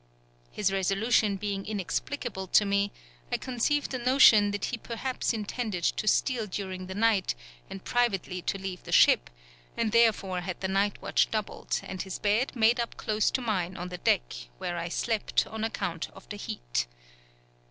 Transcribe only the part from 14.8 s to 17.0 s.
slept, on account of the heat.